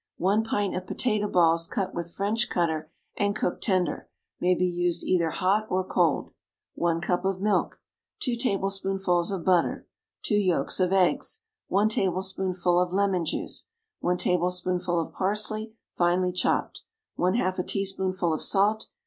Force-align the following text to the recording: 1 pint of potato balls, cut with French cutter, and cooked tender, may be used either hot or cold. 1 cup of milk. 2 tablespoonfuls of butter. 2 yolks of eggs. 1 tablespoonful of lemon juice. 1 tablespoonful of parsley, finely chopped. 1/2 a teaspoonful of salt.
1 0.17 0.43
pint 0.43 0.75
of 0.75 0.87
potato 0.87 1.27
balls, 1.27 1.67
cut 1.67 1.93
with 1.93 2.09
French 2.11 2.49
cutter, 2.49 2.89
and 3.17 3.35
cooked 3.35 3.63
tender, 3.63 4.09
may 4.39 4.55
be 4.55 4.65
used 4.65 5.03
either 5.03 5.29
hot 5.29 5.67
or 5.69 5.83
cold. 5.83 6.33
1 6.73 6.99
cup 7.01 7.23
of 7.23 7.39
milk. 7.39 7.79
2 8.21 8.35
tablespoonfuls 8.35 9.31
of 9.31 9.45
butter. 9.45 9.85
2 10.23 10.33
yolks 10.33 10.79
of 10.79 10.91
eggs. 10.91 11.41
1 11.67 11.87
tablespoonful 11.87 12.79
of 12.81 12.91
lemon 12.91 13.23
juice. 13.25 13.67
1 13.99 14.17
tablespoonful 14.17 14.99
of 14.99 15.13
parsley, 15.13 15.73
finely 15.95 16.31
chopped. 16.31 16.81
1/2 17.19 17.59
a 17.59 17.63
teaspoonful 17.63 18.33
of 18.33 18.41
salt. 18.41 18.89